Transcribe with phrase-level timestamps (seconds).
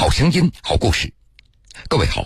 [0.00, 1.12] 好声音，好故事。
[1.86, 2.24] 各位好，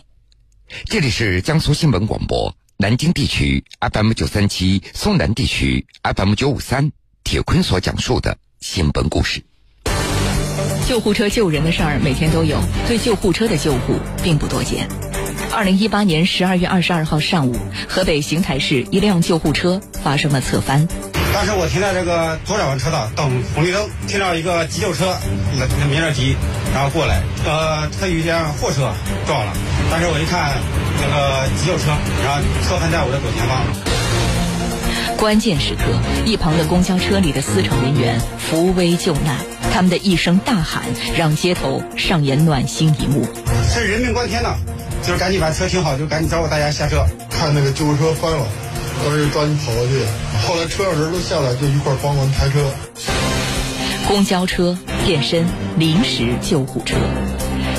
[0.84, 6.92] 这里是江苏新闻广播南京地区 FM 九三七，松南地区 FM 九五三。
[7.24, 9.42] 铁坤所讲述的新闻故事。
[10.86, 14.88] 救护车救人的事儿每天都有，对救护车的救护并不多见。
[15.52, 17.56] 二零一八年十二月二十二号上午，
[17.88, 20.86] 河北邢台市一辆救护车发生了侧翻。
[21.34, 25.16] 当时我停在这个左转弯车道等红绿灯，听到一个急救车，
[25.58, 26.36] 那那鸣着急，
[26.72, 28.92] 然后过来，呃，他有一辆货车
[29.26, 29.52] 撞了。
[29.90, 30.52] 当时我一看
[31.02, 31.90] 那个急救车，
[32.22, 33.66] 然后侧翻在我的左前方。
[35.18, 39.36] 关键时刻，一旁的公交车里的司乘人员扶危救难，
[39.72, 40.84] 他们的一声大喊，
[41.16, 43.26] 让街头上演暖心一幕。
[43.68, 44.54] 是人命关天呐，
[45.02, 47.04] 就是赶紧把车停好，就赶紧招呼大家下车。
[47.28, 48.46] 看那个救护车翻了。
[49.02, 50.04] 当时抓紧跑过去，
[50.46, 52.58] 后来车上人都下来，就一块帮忙抬车。
[54.06, 54.76] 公交车
[55.06, 55.46] 变身
[55.78, 56.96] 临时救护车，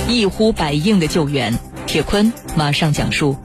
[0.07, 1.53] 一呼百应的救援。
[1.85, 3.37] 铁坤马上讲述。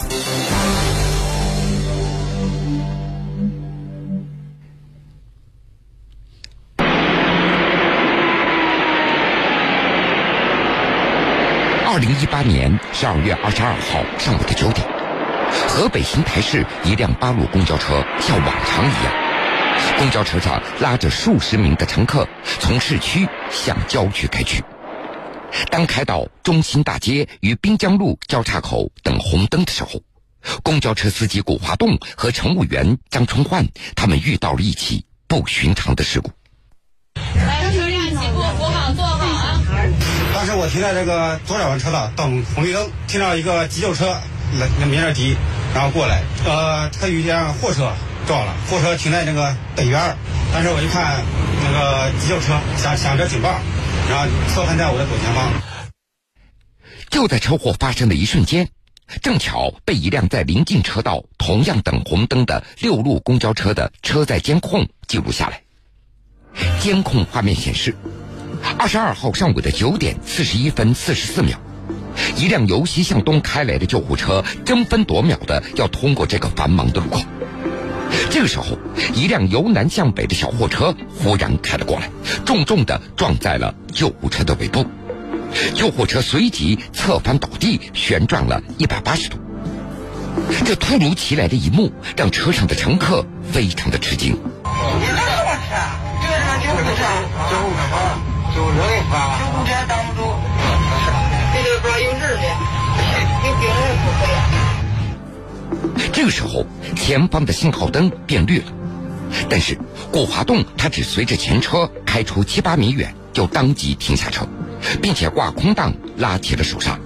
[11.87, 15.00] 二零一八年十二月二十二号上午的九点。
[15.73, 19.15] 河北邢台市一辆八路公交车像往常一样，
[19.99, 22.27] 公交车上拉着数十名的乘客，
[22.59, 24.65] 从市区向郊区开去。
[25.71, 30.03] 当开到中心大街与滨江路交叉口等红灯的时候，
[30.65, 36.33] 公交车司机古华栋和乘务员张春焕他们遇到了一起不寻常的事故。
[37.37, 39.61] 来，车辆起步，扶好，坐好啊！
[40.35, 44.21] 当时我停在这个左转弯车道等红绿灯，听到一个急救车。
[44.59, 45.37] 来那鸣着急，
[45.73, 47.93] 然后过来，呃，他有一辆货车
[48.27, 50.17] 撞了，货车停在那个北边
[50.53, 51.25] 当时我一看，
[51.63, 53.61] 那个急救车响响着警报，
[54.09, 55.51] 然后侧翻在我的左前方。
[57.09, 58.69] 就在车祸发生的一瞬间，
[59.23, 65.63] 正巧被一辆在临近车道同样等红灯的六路公交车的车载监控记录下来。
[66.81, 67.95] 监控画面显示，
[68.77, 71.61] 二十二号上午的九点四十一分四十四秒。
[72.37, 77.21] 一辆由西向东开来的救护车争分夺秒的要通过这个繁忙的路口。
[78.31, 78.79] 这个时候，
[79.15, 82.11] 一辆由南向北的小货车忽然开了过来，
[82.45, 84.85] 重重的撞在了救护车的尾部。
[85.75, 89.39] 救护车随即侧翻倒地，旋转了一百八十度。
[90.65, 94.37] 这突如其来的一幕让车上的乘客非常的吃惊。
[106.21, 106.67] 这个时候，
[106.97, 108.67] 前方的信号灯变绿了，
[109.49, 109.79] 但是
[110.13, 114.47] 顾华栋他只随着前车开出七八米远，就当即停下车，
[115.01, 116.99] 并且挂空档拉起了手刹。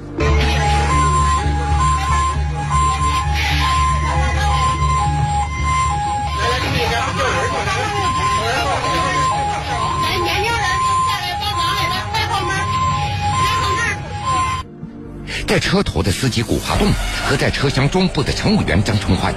[15.54, 16.88] 在车头的司机古华栋
[17.24, 19.32] 和在车厢中部的乘务员张春欢，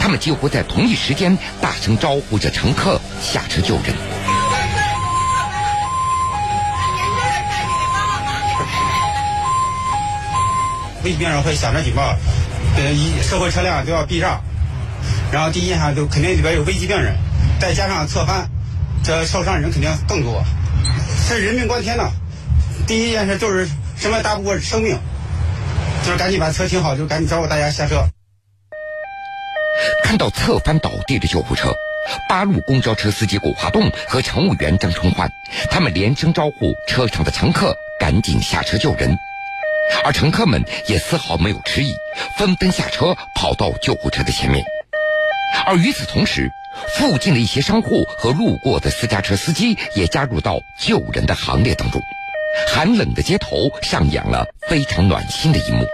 [0.00, 3.94] 他们几乎在同一时间大声招呼着乘客下车救人。
[11.04, 12.16] 危急病人会响着警报，
[12.76, 14.42] 呃，一社会车辆都要避让，
[15.30, 17.14] 然后第一印象就肯定里边有危急病人，
[17.60, 18.50] 再加上侧翻，
[19.04, 20.42] 这受伤人肯定更多，
[21.28, 22.10] 这人命关天呐！
[22.88, 24.98] 第一件事就是什么大不过生命。
[26.04, 28.06] 就是赶紧把车停好，就赶紧招呼大家下车。
[30.02, 31.72] 看到侧翻倒地的救护车，
[32.28, 35.30] 八路公交车司机古华栋和乘务员张春欢，
[35.70, 39.16] 他们连声招呼车上的乘客赶紧下车救人，
[40.04, 41.94] 而乘客们也丝毫没有迟疑，
[42.36, 44.64] 纷纷下车跑到救护车的前面。
[45.66, 46.50] 而与此同时，
[46.96, 52.00] 附近的一些商户和路过的私家车司机也加入到救人的行列当中。
[52.68, 55.84] 寒冷的街头上演了非常暖心的一幕。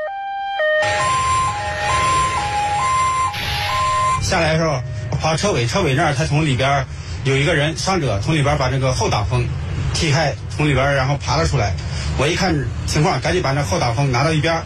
[4.23, 4.81] 下来的时候
[5.21, 6.85] 跑车尾，车尾那儿他从里边
[7.25, 9.47] 有一个人伤者从里边把这个后挡风
[9.95, 11.73] 踢开，从里边然后爬了出来。
[12.19, 12.55] 我一看
[12.87, 14.63] 情况，赶紧把那后挡风拿到一边，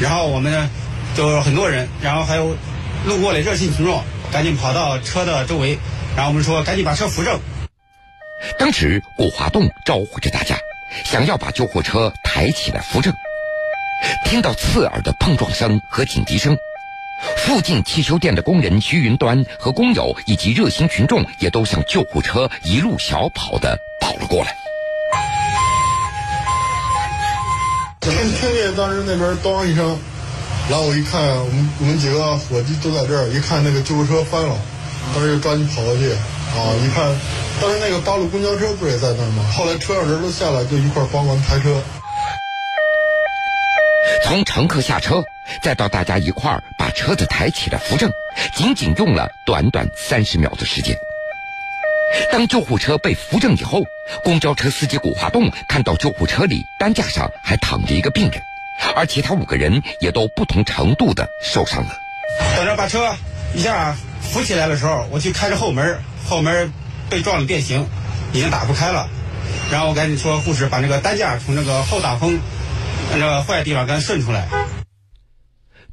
[0.00, 0.68] 然后我们呢
[1.14, 2.56] 就很多人，然后还有
[3.06, 4.02] 路过的热心群众，
[4.32, 5.78] 赶紧跑到车的周围，
[6.16, 7.38] 然后我们说赶紧把车扶正。
[8.58, 10.56] 当时古华栋招呼着大家。
[11.04, 13.12] 想要把救护车抬起来扶正，
[14.24, 16.56] 听到刺耳的碰撞声和警笛声，
[17.38, 24.54] 附近汽修店的工人徐云端和工友以及热心群众也都向救护车一路小跑的跑了过来。
[28.00, 29.98] 这听听见当时那边咚一声，
[30.70, 34.58] 然后我一看，我们我们几个伙计都在这儿，一看那个救护车翻了，
[35.14, 37.04] 当时就抓紧跑过去，啊，一看，
[37.60, 39.44] 当时那个八路公交车不是也在那儿吗？
[39.54, 41.82] 后来车上人都下来，就一块帮忙抬车。
[44.24, 45.22] 从乘客下车，
[45.62, 48.10] 再到大家一块儿把车子抬起来扶正，
[48.54, 50.96] 仅仅用了短短三十秒的时间。
[52.32, 53.82] 当救护车被扶正以后，
[54.24, 58.40] 公交车司机古华栋看到救护车里担架上还躺着一个病人，
[58.96, 61.90] 而其他五个人也都不同程度的受伤了。
[62.56, 63.14] 等着把车
[63.54, 66.72] 一下扶起来的时候，我去开着后门，后门
[67.10, 67.86] 被撞的变形，
[68.32, 69.08] 已经打不开了。
[69.70, 72.38] 然后我赶紧说护士把那个担架从那个后挡风
[73.12, 74.48] 那个坏的地方给它顺出来。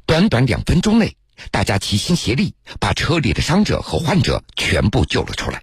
[0.06, 1.16] 短短两分钟内，
[1.50, 5.60] 大家齐心协力把车里的伤者和患者全部救了出来。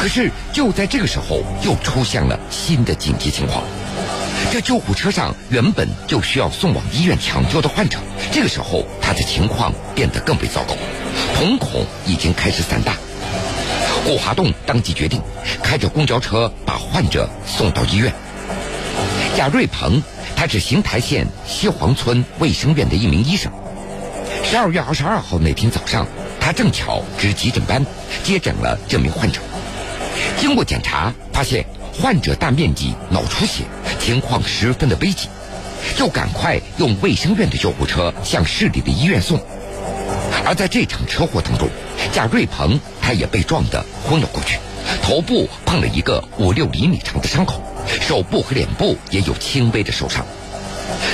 [0.00, 3.64] 可是就在这个时候，又出现了新的紧急情况。
[4.52, 7.98] 这救护车上原本就需要送往医院抢救的患者，
[8.32, 10.76] 这个时候他的情况变得更为糟糕，
[11.34, 12.96] 瞳孔已经开始散大。
[14.04, 15.20] 顾华栋当即决定
[15.62, 18.12] 开着公交车把患者送到医院。
[19.36, 20.02] 贾瑞鹏，
[20.36, 23.50] 他是邢台县西黄村卫生院的一名医生。
[24.44, 26.06] 十二月二十二号那天早上，
[26.38, 27.84] 他正巧值急诊班，
[28.22, 29.40] 接诊了这名患者。
[30.38, 33.64] 经过检查，发现患者大面积脑出血，
[33.98, 35.28] 情况十分的危急，
[35.96, 39.40] 就赶快用卫生院的救护车向市里的医院送。
[40.44, 41.68] 而在这场车祸当中，
[42.12, 44.58] 贾瑞鹏他也被撞得昏了过去，
[45.02, 47.60] 头部碰了一个五六厘米长的伤口，
[48.00, 50.24] 手部和脸部也有轻微的受伤。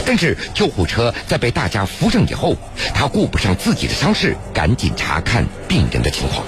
[0.05, 2.57] 但是救护车在被大家扶正以后，
[2.95, 6.45] 他顾不上自己的伤势，赶紧查看病人的情况。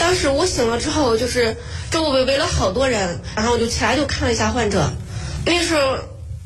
[0.00, 1.56] 当时我醒了之后，就是
[1.90, 4.90] 周围围了好多人，然后我就起来就看了一下患者，
[5.44, 5.98] 那时候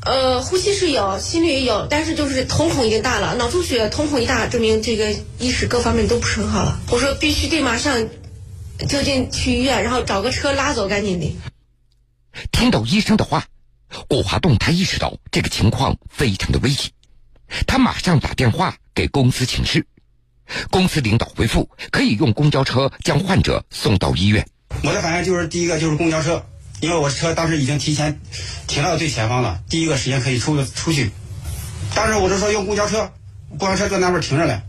[0.05, 6.79] 呃呼吸是有，心率也有，但是就是瞳孔已经大了，脑出血，瞳孔一大，证明这个意识各方面都不是很好了。
[6.89, 8.07] 我说必须得马上
[8.87, 11.35] 就近去医院，然后找个车拉走，赶紧的。
[12.51, 13.45] 听到医生的话，
[14.07, 16.91] 顾华栋他意识到这个情况非常的危急，
[17.67, 19.85] 他马上打电话给公司请示。
[20.71, 24.47] 公司领导回复可以用公交车将患者送到医院。
[24.83, 26.43] 我的反应就是第一个就是公交车，
[26.81, 28.19] 因为我车当时已经提前
[28.67, 31.11] 停到最前方了，第一个时间可以出出去。
[31.93, 33.11] 当时我就说用公交车，
[33.57, 34.61] 公交车在那边停着嘞。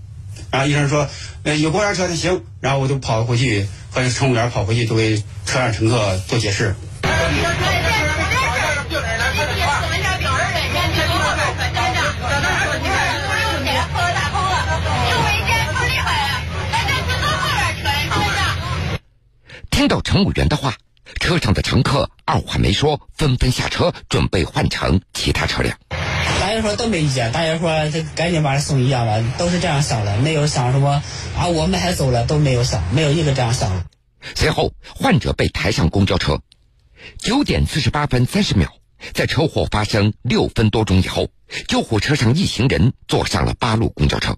[0.50, 1.08] 然后医生说，
[1.44, 2.44] 呃，有公交车就行。
[2.60, 5.16] 然后我就跑回去和乘务员跑回去，就给
[5.46, 6.74] 车上乘客做解释。
[19.70, 20.74] 听到乘务员的话，
[21.30, 25.78] 车上的乘客二话没说，纷纷下车，准备换乘其他车辆。
[26.40, 31.00] 大家说都没意见，大家说这赶紧把他送医院吧，都是这样想的，没有想什么
[31.36, 33.84] 啊，我们还走了，都没有想，没有一个这样想的。
[34.34, 36.40] 随后，患者被抬上公交车。
[37.16, 38.68] 九点四十八分三十秒，
[39.14, 41.28] 在车祸发生六分多钟以后，
[41.68, 44.36] 救护车上一行人坐上了八路公交车。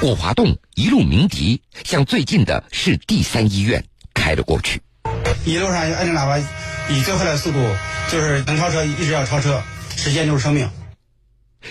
[0.00, 3.84] 顾华栋一路鸣笛，向最近的市第三医院
[4.14, 4.80] 开了过去。
[5.44, 6.38] 一路上按着喇叭，
[6.88, 7.58] 以最快的速度，
[8.08, 9.60] 就是能超车一直要超车，
[9.96, 10.70] 时间就是生命。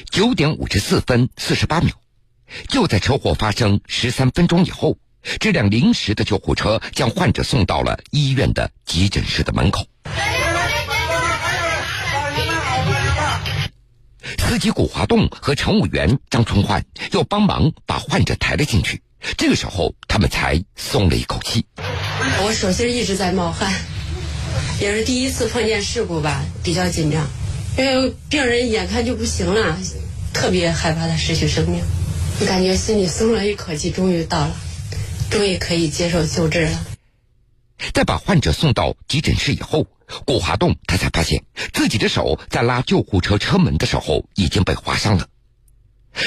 [0.10, 1.94] 九点五十四分四十八秒，
[2.68, 4.98] 就在车祸发生十三分钟以后，
[5.40, 9.88] 这辆临时的救护车将患者送到了医院的急诊室的门口。
[14.38, 19.02] 司机古华栋和乘务员张春焕又帮忙把患者抬了进去。
[19.38, 21.66] 这个时候，他们才松了一口气。
[22.44, 23.74] 我手心一直在冒汗，
[24.80, 27.28] 也是第一次碰见事故吧，比较紧张，
[27.78, 29.78] 因为病人眼看就不行了，
[30.34, 31.84] 特别害怕他失去生命，
[32.48, 34.56] 感觉心里松了一口气，终于到了，
[35.30, 36.86] 终于可以接受救治了。
[37.94, 39.86] 在把患者送到急诊室以后，
[40.26, 41.44] 顾华栋他才发现
[41.74, 45.28] 自己的手在拉救护车车门的时候已经被划伤了。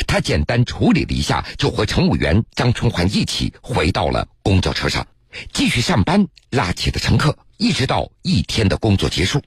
[0.06, 5.06] 他简单处理了一下，就和乘务员张春焕一起回到了公交车上，
[5.52, 9.42] 继续上班，拉起了乘客，一直到一天的工作结束。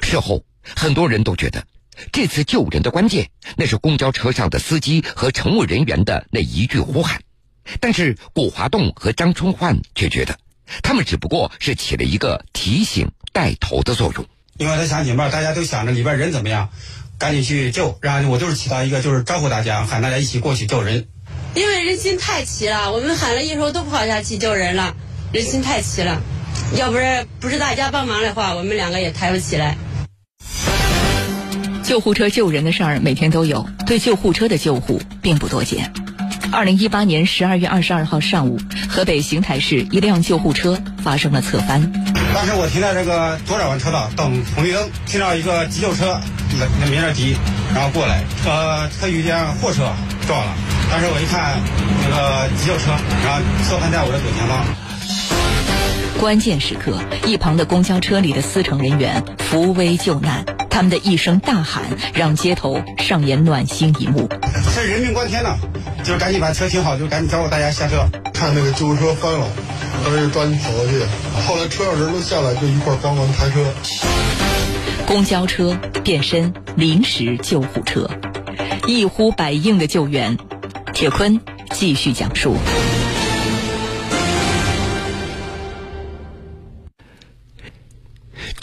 [0.00, 0.42] 事后，
[0.74, 1.66] 很多人都觉得
[2.10, 7.22] 这次救人的关键，那是公交车上的司机和乘务人员的那一句呼喊，
[7.80, 10.38] 但是古华栋和张春焕却觉得。
[10.82, 14.26] 他们只不过是起了一个提醒、带头的作用。
[14.58, 16.68] 因为他想警报，大家都想着里边人怎么样，
[17.18, 17.98] 赶紧去救。
[18.00, 21.08] 然后我就是起到一个就是招呼大家，喊大家一起过去救人。
[21.54, 24.94] 因为人心太齐了，我们喊了一声都跑下去救人了，
[25.32, 26.20] 人心太齐了。
[26.76, 29.76] 要不是不是大家帮忙的话，我们两个也抬不起来。
[31.82, 35.92] 救护车救人的事儿每天都有，对救护车的救护并不多见。
[36.52, 41.80] 二零一八年十二月二十二号上午，河北邢台市一辆救护车发生了侧翻。
[42.34, 46.20] 当时我停在这个左转弯车道等红绿灯，听到一个急救车
[46.58, 47.36] 那那鸣着急，
[47.74, 49.90] 然后过来，呃，他遇见货车
[50.26, 50.54] 撞了。
[50.90, 51.58] 当时我一看
[52.04, 52.92] 那个急救车，
[53.24, 54.62] 然后侧翻在我的左前方。
[56.20, 61.82] 关键时刻，一旁的公交车里的司乘人员扶危救难，他们的一声大喊
[62.14, 64.26] 让街头上演暖心一幕。
[64.74, 65.54] 这人命关天呐，
[66.02, 68.08] 就是赶紧把车停好，就赶紧招呼大家下车。
[68.32, 69.46] 看那个救护车翻了，
[70.02, 70.98] 当时就抓紧跑过去。
[71.46, 73.66] 后来车上人都下来，就一块帮忙抬车。
[75.06, 78.08] 公交车变身临时救护车，
[78.86, 80.38] 一呼百应的救援。
[80.94, 81.38] 铁坤
[81.70, 82.56] 继续讲述。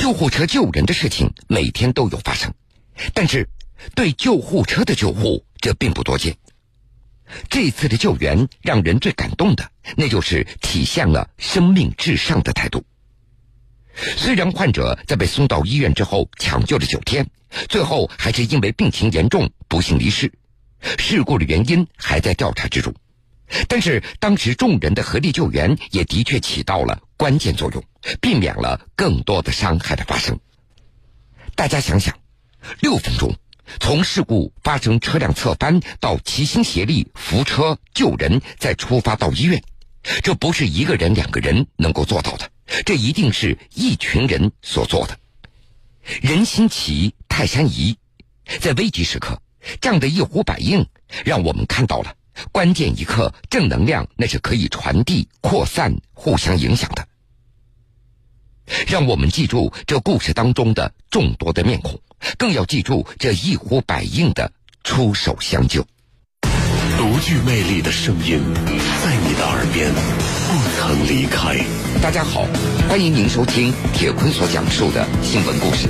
[0.09, 2.51] 救护车救人的事情每天都有发生，
[3.13, 3.47] 但是
[3.93, 6.35] 对救护车的救护这并不多见。
[7.47, 12.83] 这次的救援让人最感动的，那就是体现了生命至上的态度。
[14.17, 17.29] 虽然患者在被送到医院之后抢救了九天，
[17.67, 20.33] 最后还是因为病情严重不幸离世，
[20.97, 22.95] 事故的原因还在调查之中。
[23.67, 27.83] 但是当时众人的合力救援也的确起到了关键作用，
[28.21, 30.39] 避免了更多的伤害的发生。
[31.55, 32.17] 大家想想，
[32.79, 33.35] 六分钟
[33.79, 39.61] 从事故发生、车辆侧翻到齐心协力扶车救人，再出发到医院，
[40.23, 42.49] 这不是一个人、两个人能够做到的，
[42.85, 45.17] 这一定是一群人所做的。
[46.21, 47.97] 人心齐，泰山移，
[48.59, 49.41] 在危急时刻，
[49.81, 50.87] 这样的一呼百应，
[51.25, 52.15] 让我们看到了。
[52.51, 57.07] 关键一刻，正能量那是可以传递、扩散、互相影响的。
[58.88, 62.00] 让我们记住这故事当中的众多的面孔，
[62.38, 64.51] 更要记住这一呼百应的
[64.83, 65.86] 出手相救。
[66.98, 68.41] 独具魅力的声音，
[69.03, 71.57] 在你的耳边不曾离开。
[72.01, 72.45] 大家好，
[72.89, 75.88] 欢迎您收听铁坤所讲述的新闻故事。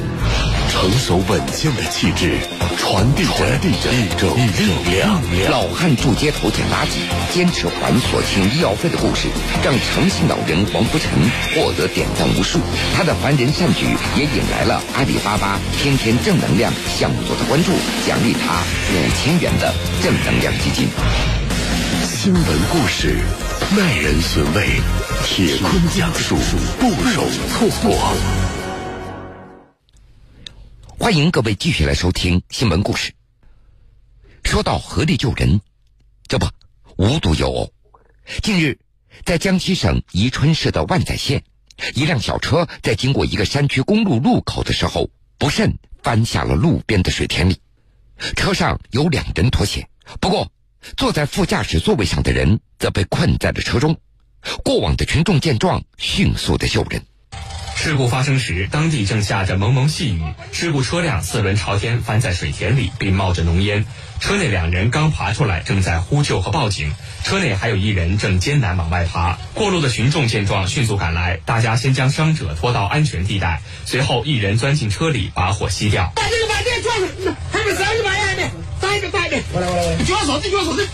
[0.70, 2.38] 成熟稳健的气质，
[2.78, 5.20] 传递着一种力量。
[5.50, 7.02] 老汉住街头捡垃圾，
[7.34, 9.28] 坚持还所欠医药费的故事，
[9.64, 11.10] 让诚信老人黄福成
[11.54, 12.60] 获得点赞无数。
[12.96, 13.86] 他的凡人善举
[14.16, 17.72] 也引来了阿里巴巴天天正能量项目组的关注，
[18.08, 18.62] 奖励他
[18.94, 20.88] 五千元的正能量基金。
[22.06, 23.18] 新闻故事，
[23.76, 24.80] 耐人寻味，
[25.26, 26.38] 铁坤讲述，
[26.80, 28.59] 不容错过。
[31.00, 33.14] 欢迎各位继续来收听新闻故事。
[34.44, 35.62] 说到合力救人，
[36.28, 36.46] 这不
[36.98, 37.72] 无独有偶。
[38.44, 38.78] 近日，
[39.24, 41.42] 在江西省宜春市的万载县，
[41.96, 47.62] 一辆小车在经过一个山区公路路口的时候，不慎翻下了路边的水田里。
[48.36, 49.90] 车上有两人脱险，
[50.20, 50.52] 不过
[50.98, 53.98] 坐在副驾驶座位上的人则被困在了车中。
[54.66, 57.02] 过往的群众见状，迅速的救人。
[57.82, 60.22] 事故发生时，当地正下着蒙蒙细雨。
[60.52, 63.86] 事故车辆四轮朝天翻在水田里，并冒着浓烟。
[64.20, 66.94] 车内两人刚爬出来，正在呼救和报警。
[67.24, 69.38] 车内还有一人正艰难往外爬。
[69.54, 76.12] 过路的群众见状，迅速赶来，大家先将伤者拖到安全地带，随后一人钻进车里把火熄掉。
[76.14, 76.70] 把这个把这
[77.64, 79.42] 个三十八元呢，三十八元。
[79.54, 80.86] 过来过来，就要嫂子，就要嫂子，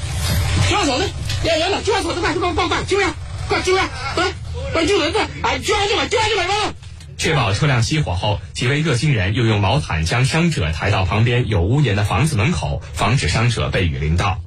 [0.70, 1.10] 就要嫂子，
[1.46, 3.12] 演员了，就要嫂子，快快快快救呀，
[3.50, 4.32] 快救呀，快
[4.76, 6.74] 快救人的，哎，救完就买，救完就买吧。
[7.18, 14.42] 确保车辆熄火后，几位热心人又用毛毯将伤者抬到旁边有屋檐的房子门口，防止伤者被雨淋到。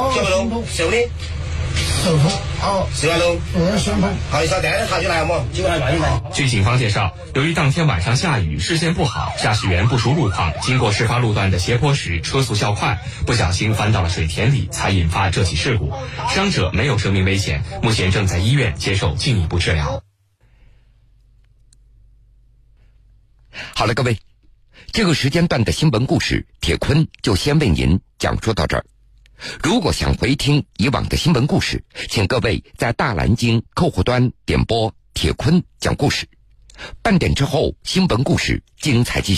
[6.34, 13.72] 据警方介绍，由于当天晚上下雨，视线不好，驾驶员不熟路况，经过事发路段的斜坡时车速较快，不小心。
[13.72, 15.90] 翻到了水田里，才引发这起事故。
[16.28, 20.02] 伤者没有生命危险，目前正在医院接受进一步治疗。
[23.74, 24.18] 好了，各位，
[24.92, 28.84] 这个时间段的新闻故事，铁坤就先为您讲述到这儿。
[29.62, 36.26] 如果想回听以往的新闻故事，请各位在大蓝鲸客户端点播“铁坤讲故事”。
[37.02, 39.36] 半点之后，新闻故事精彩继续。